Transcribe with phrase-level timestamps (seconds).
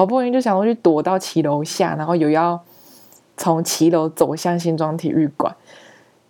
[0.00, 2.58] 好不容易就想要去躲到骑楼下，然后又要
[3.36, 5.54] 从骑楼走向新庄体育馆，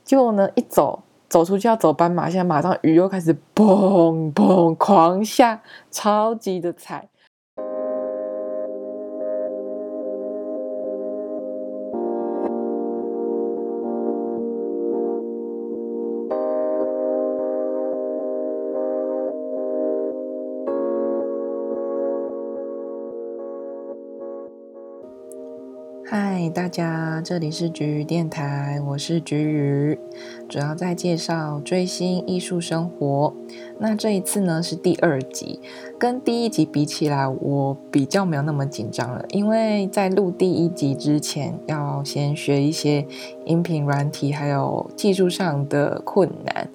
[0.03, 7.07] 结果呢，一走走出去要走斑马线，马上雨又开始砰砰狂下，超级的惨。
[26.71, 29.99] 家，这里是菊鱼电台，我是菊鱼，
[30.49, 33.35] 主要在介绍追星、艺术生活。
[33.81, 35.61] 那这一次呢是第二集，
[35.99, 43.05] 跟第一集比起来，我比较没有那么紧张了，因为在录第一集之前，要先学一些
[43.45, 46.69] 音频软体，还有技术上的困难。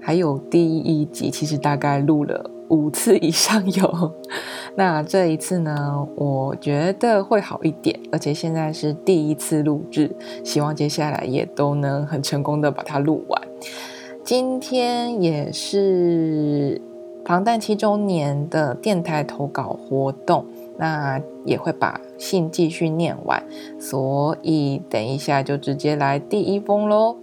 [0.00, 4.12] 还有第一集，其实大概录了五次以上有。
[4.76, 13.42] 那这一次呢，我觉得会好一点，而且现在是第一次录制，希望接下来也都能很成功的把它录完。
[14.22, 16.80] 今天也是
[17.24, 20.44] 防弹七周年的电台投稿活动，
[20.76, 23.42] 那也会把信继续念完，
[23.80, 27.16] 所以等一下就直接来第一封喽。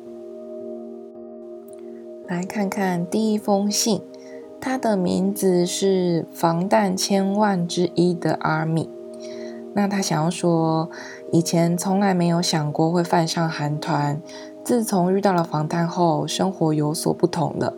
[2.28, 4.02] 来看看第一封信。
[4.68, 8.90] 他的名字是防弹千万之一的 ARMY。
[9.76, 10.90] 那他想要说，
[11.32, 14.20] 以前从来没有想过会犯上韩团，
[14.64, 17.76] 自从遇到了防弹后，生活有所不同了。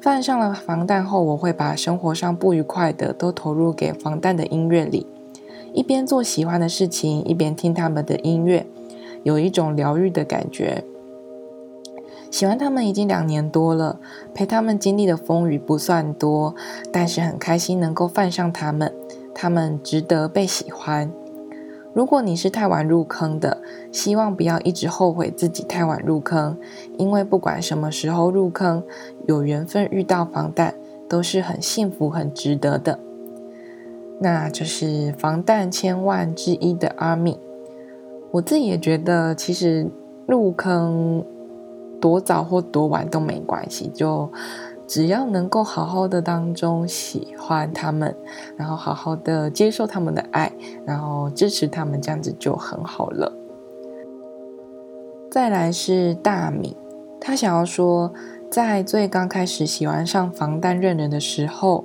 [0.00, 5.06] 犯上了防弹后，我会把生活上不愉快的都投入给防弹的音乐里，
[5.74, 8.66] 一边做喜欢的事情，一边听他们的音乐，
[9.24, 10.82] 有一种疗愈的感觉。
[12.30, 13.98] 喜欢他们已经两年多了，
[14.34, 16.54] 陪他们经历的风雨不算多，
[16.92, 18.92] 但是很开心能够犯上他们，
[19.34, 21.10] 他们值得被喜欢。
[21.94, 26.56] 如果你是太晚入坑的，希望不要一直后悔自己太晚入坑，
[26.98, 28.84] 因为不管什么时候入坑，
[29.26, 30.74] 有缘分遇到防弹
[31.08, 33.00] 都是很幸福、很值得的。
[34.20, 37.40] 那就是防弹千万之一的阿米。
[38.32, 39.90] 我自己也觉得，其实
[40.26, 41.24] 入坑。
[42.00, 44.30] 多早或多晚都没关系，就
[44.86, 48.16] 只要能够好好的当中喜欢他们，
[48.56, 50.50] 然后好好的接受他们的爱，
[50.86, 53.32] 然后支持他们，这样子就很好了。
[55.30, 56.74] 再来是大米，
[57.20, 58.12] 他想要说，
[58.50, 61.84] 在最刚开始喜欢上防弹认人的时候，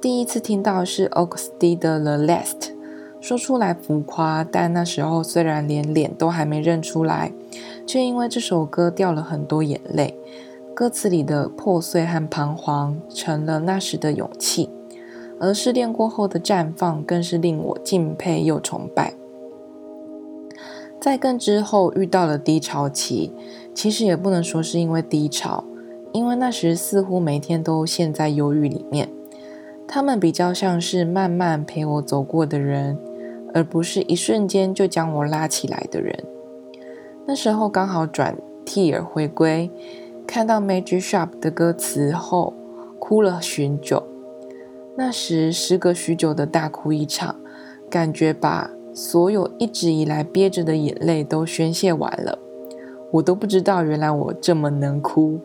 [0.00, 2.70] 第一次听到是 Agust 的 The Last，
[3.20, 7.32] 说出来浮夸，但那时候虽然连脸都还没认出来。
[7.86, 10.16] 却因为这首歌掉了很多眼泪，
[10.74, 14.70] 歌词里的破碎和彷徨成了那时的勇气，
[15.38, 19.14] 而失恋过后的绽放更是令我敬佩又崇拜。
[21.00, 23.32] 在更之后遇到了低潮期，
[23.74, 25.62] 其实也不能说是因为低潮，
[26.12, 29.10] 因为那时似乎每天都陷在忧郁里面。
[29.86, 32.96] 他们比较像是慢慢陪我走过的人，
[33.52, 36.24] 而不是一瞬间就将我拉起来的人。
[37.26, 38.36] 那时候刚好转
[38.66, 39.70] Tear 回归，
[40.26, 42.52] 看到 Magic Shop 的歌词后，
[42.98, 44.02] 哭了许久。
[44.96, 47.36] 那时时隔许久的大哭一场，
[47.88, 52.38] 感觉把所有一直以来憋着的眼泪都宣泄完了。
[53.12, 55.40] 我都不知道原来我这么能哭。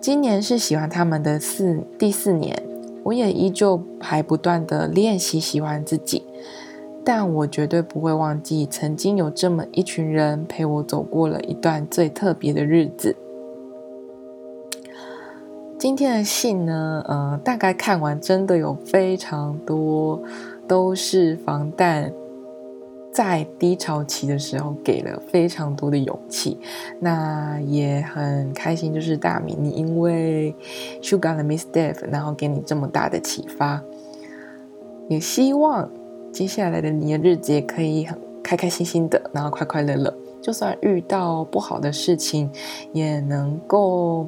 [0.00, 2.62] 今年是喜欢他们的四第四年，
[3.02, 6.22] 我也依旧还不断地练习喜欢自己。
[7.04, 13.14] 但我绝对不会忘记，曾经有这么一群人陪我走过了一段最特别的日子。
[15.78, 20.22] 今天的信呢，呃，大概看完，真的有非常多
[20.66, 22.10] 都是防弹
[23.12, 26.58] 在低潮期的时候给了非常多的勇气。
[27.00, 30.56] 那也很开心，就是大米，你因为
[31.02, 33.82] Sugar 的 Miss Dave，然后给你这么大的启发，
[35.08, 35.90] 也希望。
[36.34, 40.12] 接下来的你的日子也可以很开开心心的，然后快快乐乐。
[40.42, 42.50] 就算遇到不好的事情，
[42.92, 44.26] 也能够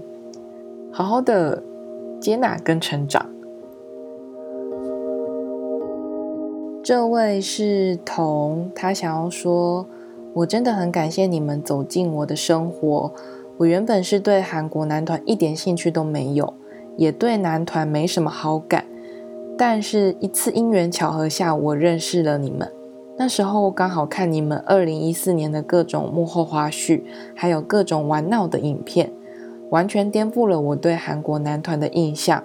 [0.93, 1.61] 好好的
[2.21, 3.27] 接纳跟成长。
[6.85, 9.85] 这位是彤，他想要说
[10.33, 13.13] ：“我真的很感谢你们走进我的生活。
[13.57, 16.55] 我原本是对韩国男团一点兴趣都没有，
[16.97, 18.85] 也对男团没什么好感。”
[19.59, 22.71] 但是，一次因缘巧合下，我认识了你们。
[23.19, 27.01] 那时候刚好看你们二零一四年的各种幕后花絮，
[27.35, 29.11] 还有各种玩闹的影片，
[29.71, 32.45] 完全颠覆了我对韩国男团的印象。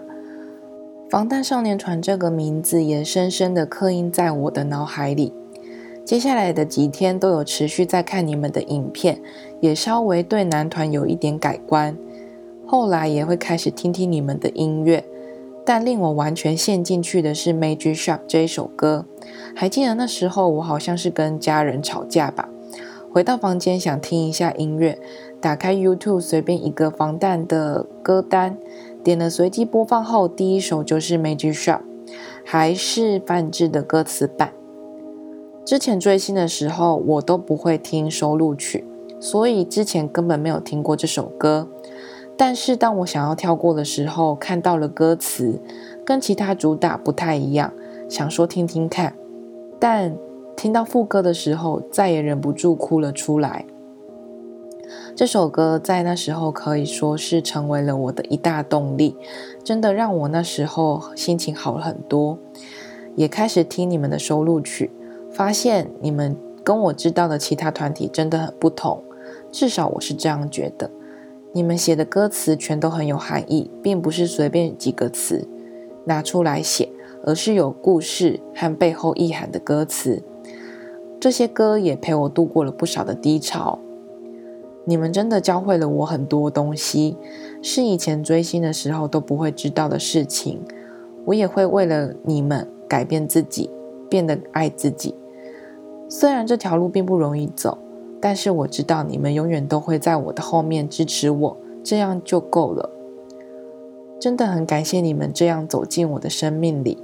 [1.10, 5.34] 防弹少年团这个名字也深深的刻印在我的脑海里。
[6.06, 9.22] 接下来的几天都有持续在看你们的影片，
[9.60, 11.94] 也稍微对男团有一点改观。
[12.66, 15.04] 后来也会开始听听你们的音乐，
[15.66, 19.06] 但令我完全陷进去的是《Magic Shop》这一首歌。
[19.56, 22.50] 还记得那时候我好像是跟家人吵架吧，
[23.12, 24.98] 回到房间想听一下音乐，
[25.40, 28.58] 打开 YouTube 随便一个防弹的歌单，
[29.04, 31.80] 点了随机播放后，第一首就是《Magic Shop》，
[32.46, 34.54] 还是范志的歌词版。
[35.64, 38.84] 之前追星的时候，我都不会听收录曲，
[39.20, 41.68] 所以之前根本没有听过这首歌。
[42.42, 45.62] 但是当我想要跳过的时候，看到了歌词，
[46.04, 47.72] 跟其他主打不太一样，
[48.10, 49.14] 想说听听看。
[49.80, 50.18] 但
[50.58, 53.68] 听到副歌的时候，再也忍不住哭了出来。
[55.16, 59.16] 这首歌在那时候可以说是成为了我的一大动力，
[59.64, 62.40] 真的让我那时候心情好了很多，
[63.16, 64.90] 也开始听你们的收录曲。
[65.30, 69.04] 发现你们跟我知道的其他团体真的很不同，
[69.52, 70.90] 至少我是这样觉得。
[71.54, 75.48] 你们写的歌词全都很有含义，并不是随便几个词
[76.06, 76.88] 拿出来写，
[77.26, 80.24] 而是有故事和背后意涵的歌词。
[81.20, 83.80] 这些歌也陪我度过了不少的低潮。
[84.86, 87.18] 你们真的教会了我很多东西，
[87.62, 90.60] 是以前追星的时候都不会知道的事情。
[91.26, 93.70] 我也会为了你们改变自己，
[94.10, 95.14] 变得爱自己。
[96.10, 97.78] 虽然这条路并不容易走，
[98.22, 102.90] 但是我知道你们永远都会在我的后面支持我，这样就够了。
[104.20, 106.98] 真的很感谢你们这样走进我的生命里。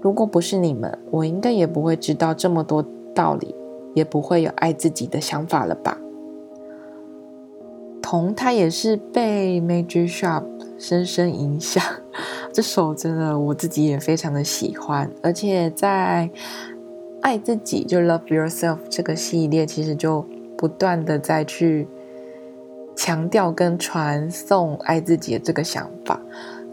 [0.00, 2.84] 如果不是你们，我应该也不会知道这么多
[3.14, 3.54] 道理，
[3.94, 5.98] 也不会有爱自己的想法了吧。
[8.00, 10.44] 彤他也是被 Magic Shop
[10.78, 11.82] 深深影响，
[12.52, 16.30] 这首真的我自己也非常的喜欢，而且在。
[17.20, 20.26] 爱自己就 Love Yourself 这个系列，其实就
[20.64, 21.86] 不断的再去
[22.96, 26.18] 强调跟传送爱自己的这个想法。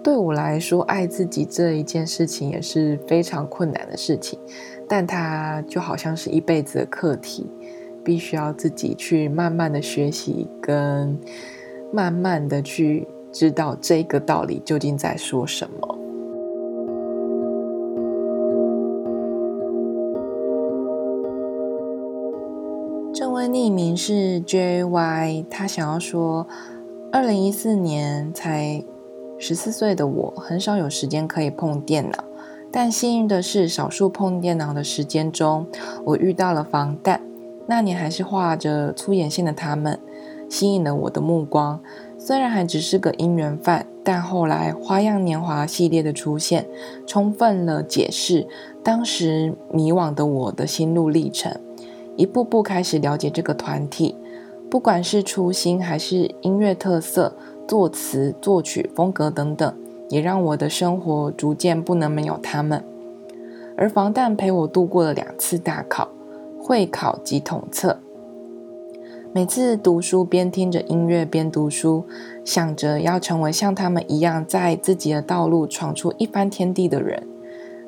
[0.02, 4.40] 对我来说，爱自己这一件事情也是非常困难的事情，
[4.88, 7.46] 但它就好像是一辈子的课题，
[8.02, 11.20] 必须要自己去慢慢的学习，跟
[11.92, 16.01] 慢慢的去知道这个道理究竟在说什么。
[23.48, 26.48] 匿名是 JY，他想要说，
[27.12, 28.84] 二零一四年才
[29.38, 32.24] 十四岁的我，很少有时间可以碰电脑，
[32.72, 35.66] 但幸运的是，少数碰电脑的时间中，
[36.06, 37.22] 我遇到了防弹。
[37.68, 40.00] 那年还是画着粗眼线的他们，
[40.50, 41.80] 吸引了我的目光。
[42.18, 46.68] 虽然还只是个音缘犯，但后来花样年华系列的出现，
[47.08, 48.48] 充分了解释
[48.84, 51.60] 当时迷惘的我的心路历程。
[52.18, 54.16] 一步步开始了解这个团体，
[54.70, 57.34] 不管是初心还是音乐特色、
[57.68, 59.74] 作词作曲风格等等，
[60.10, 62.84] 也让我的生活逐渐不能没有他们。
[63.78, 66.10] 而防弹陪我度过了两次大考、
[66.60, 67.98] 会考及统测。
[69.34, 72.06] 每次读书边听着音乐边读书，
[72.44, 77.26] 想着要成为像他们一样，在自己的道路闯出一番天地的人。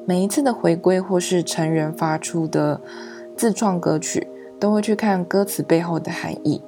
[0.05, 2.81] 每一次的回归或是成员发出的。
[3.35, 4.27] 自创歌曲
[4.59, 6.61] 都会去看歌词背后的含义。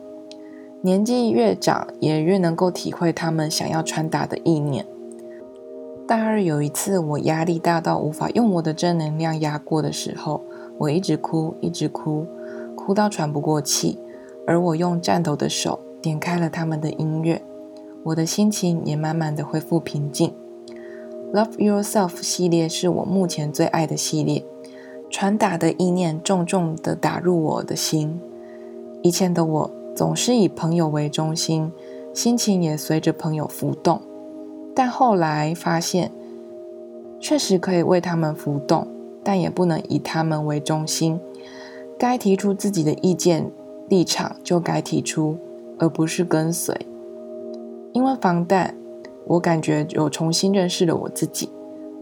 [0.82, 4.86] 年纪越长，也越能够体会他们想要传达的意念。
[6.08, 10.44] 大二有一次，我压力大到无法用我的正能量压过的时候，
[10.78, 12.28] 我一直哭，一直哭，
[12.76, 13.98] 哭到喘不过气。
[14.46, 17.42] 而我用颤抖的手点开了他们的音乐，
[18.04, 20.32] 我的心情也慢慢的恢复平静。
[21.34, 24.46] Love Yourself 系列是我目前最爱的系列。
[25.18, 28.20] 传达的意念重重的打入我的心。
[29.02, 31.72] 以前的我总是以朋友为中心，
[32.14, 34.02] 心情也随着朋友浮动。
[34.76, 36.12] 但后来发现，
[37.18, 38.86] 确实可以为他们浮动，
[39.24, 41.18] 但也不能以他们为中心。
[41.98, 43.50] 该提出自己的意见
[43.88, 45.38] 立场就该提出，
[45.80, 46.76] 而不是跟随。
[47.94, 48.76] 因为防弹，
[49.28, 51.48] 我感觉有重新认识了我自己。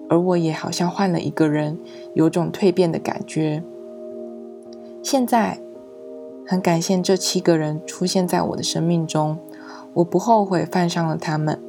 [0.10, 1.78] 而我也好像换了一个人，
[2.14, 3.64] 有种蜕变的感觉。
[5.02, 5.60] 现在
[6.46, 9.38] 很感谢这七个人出现在我的生命中，
[9.96, 11.60] 我不后悔犯上了他们。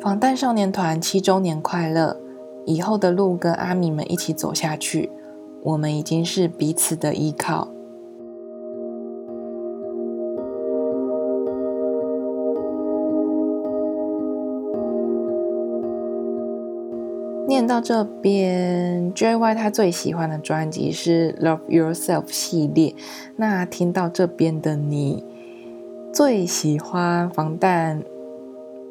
[0.00, 2.16] 防弹少年团七周年快乐！
[2.66, 5.10] 以后的路跟阿米们一起走下去，
[5.62, 7.68] 我们已经是彼此的依靠。
[17.50, 22.94] 念到这边，JY 他最喜欢的专辑是 Love Yourself 系列。
[23.34, 25.24] 那听到这边的你，
[26.12, 28.04] 最喜欢防弹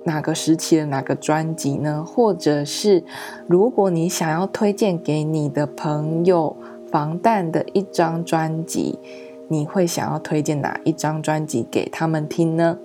[0.03, 2.03] 哪个时期的哪个专辑呢？
[2.05, 3.05] 或者是
[3.47, 6.57] 如果你想要推荐给你的朋友
[6.91, 8.99] 防弹的一张专辑，
[9.47, 12.77] 你会想要推荐哪一张专辑给他们听呢？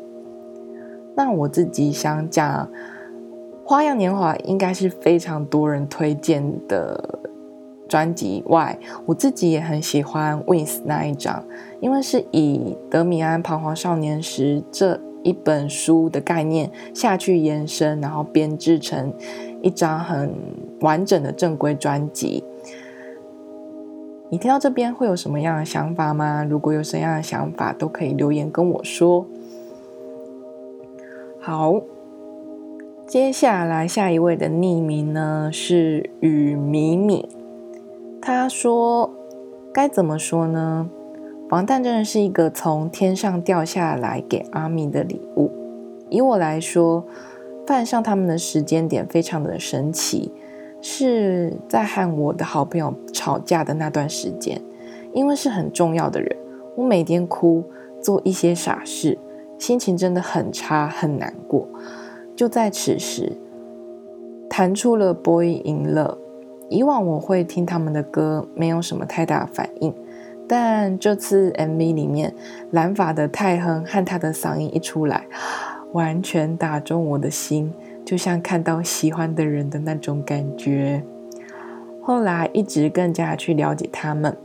[1.17, 2.71] 那我自己想讲。
[3.67, 7.19] 花样年华应该是非常多人推荐的
[7.89, 11.43] 专辑外，我自己也很喜欢 Wings 那一张，
[11.81, 19.11] 因为是以德米安彷徨少年时这一本书的概念下去延伸，然后编制成
[19.63, 20.31] 一张很
[20.81, 22.45] 完整的正规专辑。
[24.29, 26.45] 你听到这边会有什么样的想法吗？
[26.45, 29.25] 如果有什么样的想法，都可以留言跟我说。
[31.41, 31.81] 好。
[33.15, 37.29] 接下来下一位的匿名呢是雨米米，
[38.21, 39.09] 他说
[39.73, 40.91] ：“该怎么说呢？
[41.49, 45.49] 防弹真的是一个从天上掉下来给阿米的礼物。
[46.11, 47.05] 以我来说，
[47.65, 50.33] 犯上他们的时间点非常的神奇，
[50.81, 54.61] 是在和我的好朋友吵架的那段时间，
[55.13, 56.37] 因为是很重要的人，
[56.75, 57.63] 我每天哭，
[58.01, 59.17] 做一些傻事，
[59.57, 61.69] 心情真的很差，很难过。”
[62.37, 63.33] 就在此时，
[64.51, 66.15] 弹出了《Boy in Love》。
[66.71, 69.95] 以往我会听他们的歌，没有什么太大反应，
[70.49, 72.35] 但这次 MV 里面，
[72.71, 75.27] 蓝发的泰亨和他的嗓音一出来，
[75.93, 77.73] 完全打中我的心，
[78.05, 81.05] 就像看到喜欢的人的那种感觉。
[82.01, 84.37] 后来一直更加去了解他们，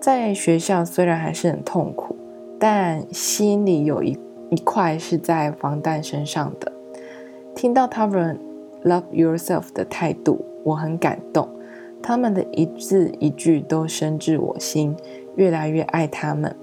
[0.00, 2.16] 在学校虽然还是很痛苦，
[2.58, 4.18] 但心里有一
[4.50, 6.72] 一块是在防弹身上的。
[7.60, 8.40] 听到他们
[8.84, 11.46] “love yourself” 的态度，我很感动。
[12.02, 14.96] 他们的一字一句都深至我心，
[15.36, 16.56] 越来越爱他们。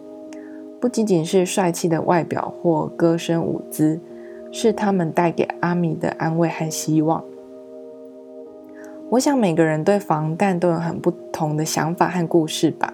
[0.82, 4.00] 不仅仅是帅气的外表或歌声舞姿，
[4.52, 7.24] 是他们带给阿米的安慰和希望。
[9.12, 12.92] 我想每个人对防弹都有很不同的想法和故事吧。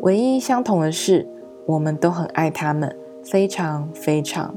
[0.00, 1.24] 唯一相同的是，
[1.66, 2.92] 我们都很爱他们，
[3.22, 4.56] 非常非常。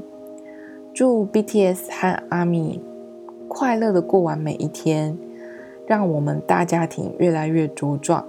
[0.94, 2.82] 祝 BTS 和阿米
[3.48, 5.16] 快乐的过完每一天，
[5.86, 8.22] 让我们大家庭越来越茁壮。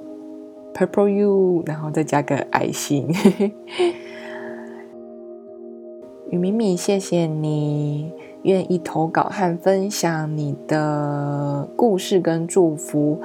[0.73, 3.09] Purple You，然后再加个爱心。
[6.31, 13.19] 雨米米，谢谢你愿意投稿和分享你的故事跟祝福。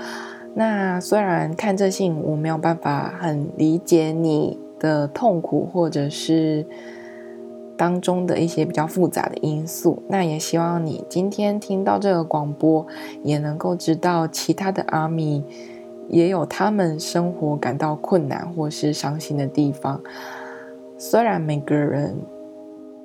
[0.54, 6.66] 那虽然看这信我没有办法很理解你的痛苦，或者是。
[7.78, 12.84] 当中的一些比较复杂的因素，那也希望你今天听到这个广播，
[13.22, 15.42] 也能够知道其他的阿米
[16.08, 19.98] 也有他们生活感到困难或是伤心的地方。
[20.98, 22.16] 虽然每个人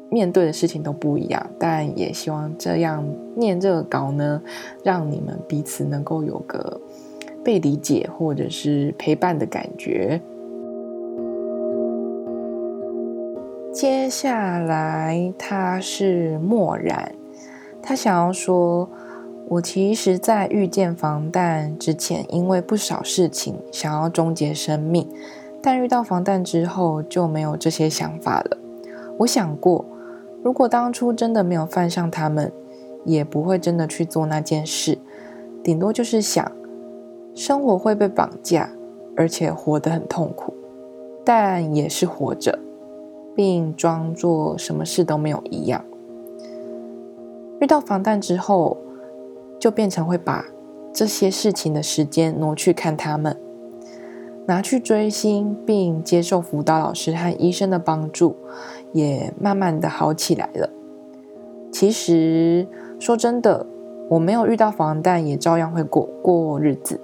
[0.10, 4.42] 面对的事情都不一样，但也希望这样念这个稿呢，
[4.84, 6.82] 让你们彼此能够有个
[7.44, 10.20] 被理解或者是陪伴的感觉。
[13.74, 17.12] 接下来他是漠然，
[17.82, 18.88] 他想要说
[19.50, 25.10] ：“我其实，在遇见防弹之前，因为不少事情想要终结生命，
[25.60, 28.58] 但遇到防弹之后就没有这些想法了。
[29.18, 29.84] 我想过，
[30.44, 32.52] 如果当初真的没有犯上他们，
[33.04, 35.00] 也不会真的去做那件事，
[35.64, 36.50] 顶多就是想
[37.34, 38.70] 生活会被绑架，
[39.18, 40.54] 而且活得很痛苦，
[41.26, 42.60] 但也是活着。”
[43.36, 45.84] 并装作什么事都没有一样。
[47.60, 48.78] 遇到防弹之后，
[49.60, 50.46] 就变成会把
[50.94, 53.38] 这些事情的时间挪去看他们，
[54.46, 58.36] 拿去追星，并接受辅导老师和医生的帮助，
[58.92, 60.70] 也慢慢的好起来了。
[61.72, 62.68] 其实
[63.00, 63.66] 说真的，
[64.10, 67.00] 我没有遇到防弹，也照样会过过日子，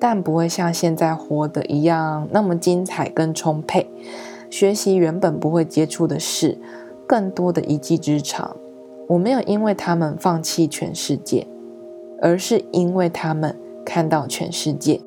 [0.00, 3.88] 但不会像现在活得一样那么精彩跟充沛。
[4.50, 6.58] 学习原本不会接触的事，
[7.06, 8.56] 更多的一技之长。
[9.06, 11.46] 我没有因为他们放弃全世界，
[12.20, 15.00] 而是因为他们看到全世界，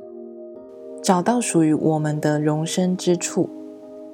[1.03, 3.49] 找到属于我们的容身之处，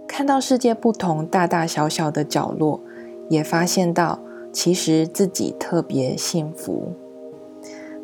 [0.07, 2.81] 看到世界不同大大小小的角落，
[3.29, 4.19] 也发现到
[4.51, 6.91] 其实自己特别幸福。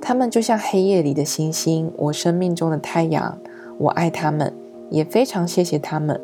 [0.01, 3.37] 他们就像黑夜里的星星，我生命中的太阳。
[3.77, 4.53] 我爱他们，
[4.89, 6.21] 也非常谢谢他们。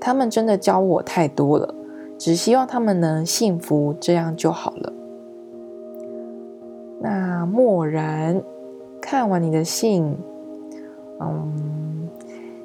[0.00, 1.74] 他们真的教我太多了，
[2.16, 4.92] 只希望他们能幸福，这样就好了。
[7.00, 8.42] 那漠然
[9.00, 10.16] 看完你的信，
[11.20, 12.08] 嗯，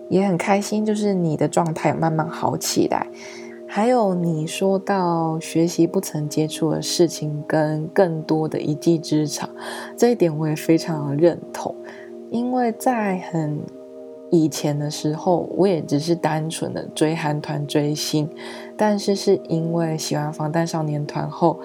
[0.09, 3.07] 也很开心，就是你的状态慢慢好起来。
[3.67, 9.49] 还有你说到学习不曾接触的事情，跟更多的一技之长，
[9.97, 11.73] 这一点我也非常认同。
[12.29, 13.59] 因为在很
[14.33, 18.27] 以前的时候，我也只是单纯的追韩团追星，
[18.75, 21.59] 但是是因为喜欢防弹少年团后，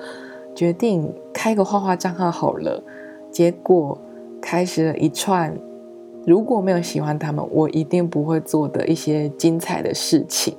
[0.55, 2.83] 决定开个画画账号好了，
[3.31, 3.97] 结果
[4.39, 5.57] 开始了一串
[6.27, 10.55] 如果没有喜欢他们，我一定不会做的一些精彩的事情。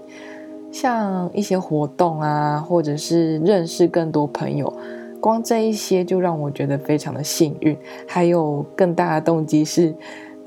[0.71, 4.73] 像一些活动啊，或者是认识更多朋友，
[5.21, 7.77] 光这一些就让我觉得非常的幸运。
[8.07, 9.93] 还有更大的动机是，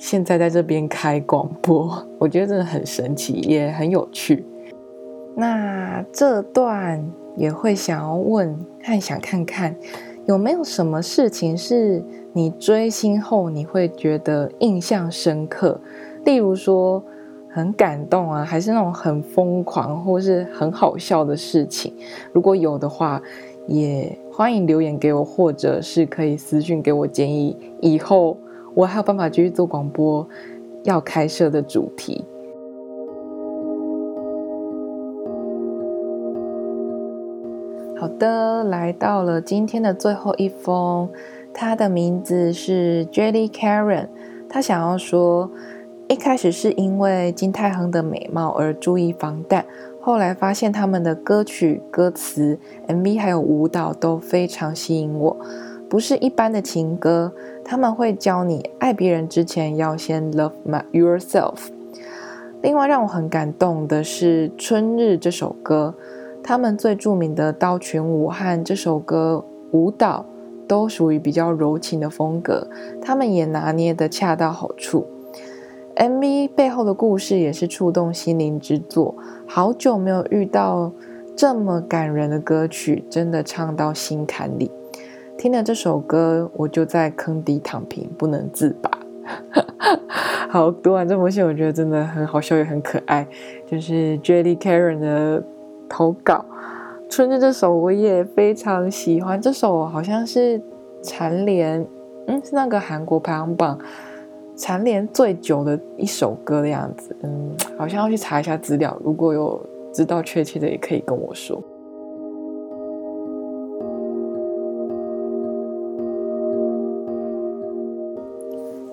[0.03, 4.45] 现在在这边开广播，我觉得真的很神奇，也很有趣。
[5.37, 9.73] 那这段也会想要问，看想看看
[10.27, 15.81] 有没有什么事情是你追星后你会觉得印象深刻，
[16.25, 17.01] 例如说。
[17.55, 21.93] 很感动啊，还是那种很疯狂或是很好笑的事情，
[22.33, 23.21] 如果有的话，
[23.67, 28.39] 也欢迎留言给我，或者是可以私讯给我建议，以后
[28.75, 30.27] 我还有办法继续做广播
[30.85, 32.25] 要开设的主题。
[37.99, 41.09] 好的，来到了今天的最后一封，
[41.53, 44.09] 他的名字是 Jelly Karen，
[44.49, 45.51] 他想要说。
[46.09, 49.65] 一开始是因为金泰亨的美貌而注意防弹，
[49.99, 55.35] 后来发现他们的歌曲、歌词、MV 还有舞蹈都非常吸引我，
[55.89, 57.33] 不是一般的情歌，
[57.65, 60.53] 他们会教你爱别人之前要先 love
[60.93, 61.69] yourself。
[62.61, 65.95] 另外让我很感动的是《春日》这首歌，
[66.43, 70.25] 他们最著名的刀群舞和这首歌舞蹈
[70.69, 72.69] 都属于比较柔情的风格，
[73.01, 75.07] 他们也拿捏得恰到好处。
[75.97, 79.15] MV 背后的故事也是触动心灵之作，
[79.47, 80.91] 好久没有遇到
[81.37, 84.71] 这么感人的歌曲，真的唱到心坎里。
[85.43, 88.89] 听了这首歌，我就在坑底躺平，不能自拔。
[90.49, 93.27] 好，读完这封信，我觉得真的很好笑，也很可爱。
[93.67, 95.43] 就是 Jelly Karen 的
[95.89, 96.45] 投稿，
[97.13, 99.43] 《春日》这首我也非常喜欢。
[99.43, 100.63] 这首好像是
[101.03, 101.85] 蝉联，
[102.29, 103.77] 嗯，是那个韩国排行榜。
[104.55, 108.97] 蝉联最久的一首歌的样子，嗯，好像要去查一下资料。
[109.03, 109.61] 如果有
[109.93, 111.61] 知道确切的，也可以跟我说。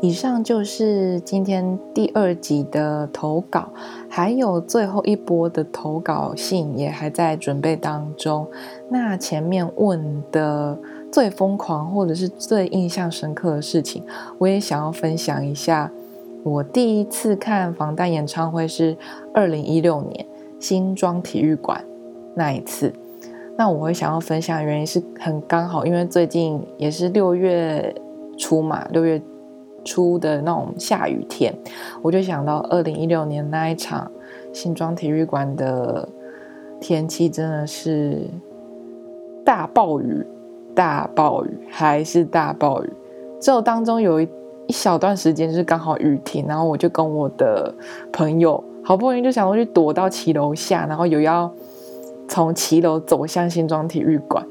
[0.02, 3.70] 以上就是今天第二集的投稿，
[4.08, 8.48] 还有最后一波的投稿信也还在准备当中。
[8.90, 10.78] 那前面问的。
[11.12, 14.04] 最疯狂或者是最印象深刻的事情，
[14.38, 15.92] 我也想要分享一下。
[16.44, 18.96] 我第一次看防弹演唱会是
[19.34, 20.24] 二零一六年
[20.60, 21.84] 新庄体育馆
[22.36, 22.94] 那一次。
[23.58, 27.92] 那我会想要分享的原因是很刚好，因为最近也是六月
[28.38, 29.20] 初嘛，六月
[29.84, 31.54] 初的那种下雨天，
[32.02, 34.12] 我就想到二零一六年那一场
[34.54, 36.08] 新庄体育馆的
[36.80, 38.28] 天气真的是
[39.44, 40.26] 大暴雨。
[40.76, 42.94] 大暴雨还是大暴雨，
[43.42, 44.30] 之后当中有一
[44.68, 47.74] 一小段时间就是刚好雨停，然后我就跟我的
[48.13, 51.52] 朋友好不容易就想要去躲到骑楼下，然后有要
[52.30, 54.46] 从骑楼走向新庄体育馆，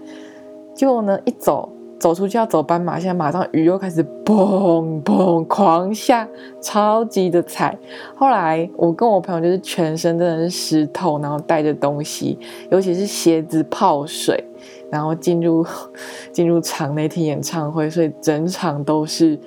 [0.75, 6.29] 结果呢一走走出去要走斑马线，马上雨又开始砰砰狂下，
[6.61, 7.77] 超级的惨。
[8.15, 12.39] 后来我跟我朋友就是全身真的是湿透，然后带着东西，
[12.71, 14.45] 尤其是鞋子泡水。
[14.91, 15.67] 然后进入
[16.33, 19.39] 进入场内听演唱会，所以整场都是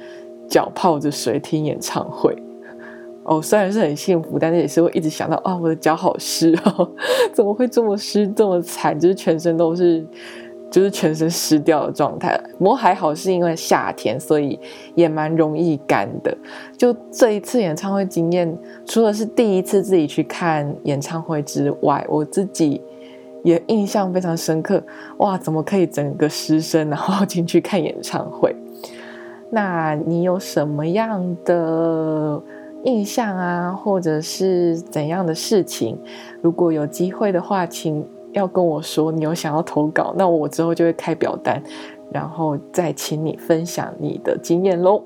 [0.48, 2.32] 脚泡着水听演唱会。
[3.24, 6.88] 哦，虽然是很幸福，但是也是会一直想到啊、我的脚好湿哦，
[7.34, 8.98] 怎么会这么湿这么惨？
[9.00, 10.06] 就是全身都是，
[10.72, 12.36] 就是全身湿掉的状态。
[12.58, 14.60] 不过还好是因为夏天，所以
[14.96, 16.36] 也蛮容易干的。
[16.76, 22.82] 就这一次演唱会经验，除了是第一次自己去看演唱会之外，我自己。
[23.44, 24.80] 也印象非常深刻，
[25.18, 25.36] 哇！
[25.36, 28.56] 怎么可以整个湿身，然后进去看演唱会？
[29.50, 32.40] 那你有什么样的
[32.84, 35.98] 印象啊，或者是怎样的事情？
[36.40, 39.12] 如果有机会的话，请要跟我说。
[39.12, 41.62] 你有想要投稿，那我之后就会开表单，
[42.12, 45.04] 然后再请你分享你的经验喽。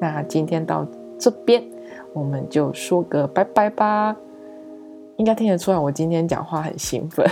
[0.00, 0.86] 那今天到
[1.18, 1.62] 这边，
[2.12, 4.16] 我们就说个拜拜吧。
[5.16, 7.28] 应该听得出来，我今天讲话很兴奋。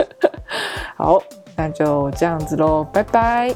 [0.96, 1.20] 好，
[1.54, 3.54] 那就这样子喽，拜拜。